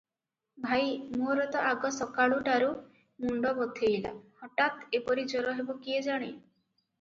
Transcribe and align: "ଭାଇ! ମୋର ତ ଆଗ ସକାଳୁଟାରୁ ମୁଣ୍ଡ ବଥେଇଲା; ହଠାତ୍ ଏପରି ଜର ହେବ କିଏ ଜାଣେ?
"ଭାଇ! 0.61 0.85
ମୋର 1.17 1.43
ତ 1.55 1.65
ଆଗ 1.71 1.91
ସକାଳୁଟାରୁ 1.97 2.69
ମୁଣ୍ଡ 3.27 3.53
ବଥେଇଲା; 3.59 4.15
ହଠାତ୍ 4.41 4.99
ଏପରି 5.01 5.27
ଜର 5.35 5.55
ହେବ 5.61 5.77
କିଏ 5.85 6.01
ଜାଣେ? 6.09 6.33